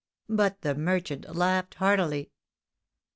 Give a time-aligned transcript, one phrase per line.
[0.29, 2.31] But the merchant laughed heartily."